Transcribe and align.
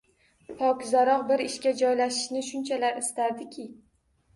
Pokizarok, 0.61 1.27
bir 1.33 1.45
ishga 1.49 1.75
joylashishni 1.85 2.45
shunchalar 2.51 3.03
istardiki... 3.07 3.73